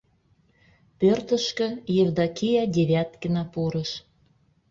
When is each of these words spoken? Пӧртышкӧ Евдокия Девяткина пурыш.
Пӧртышкӧ 0.99 1.67
Евдокия 2.01 2.63
Девяткина 2.75 3.43
пурыш. 3.53 3.91